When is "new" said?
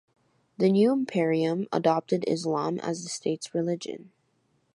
0.71-0.93